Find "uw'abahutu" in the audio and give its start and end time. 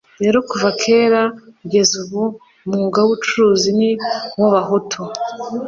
4.37-5.01